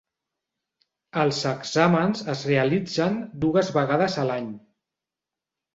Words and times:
Els 1.25 1.41
exàmens 1.51 2.25
es 2.35 2.41
realitzen 2.53 3.21
dues 3.45 3.71
vegades 3.81 4.21
a 4.25 4.29
l'any. 4.33 4.51